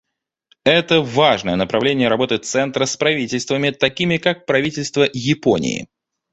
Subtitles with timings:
[0.65, 5.87] Это— важное направление работы Центра с правительствами, такими как правительство Японии.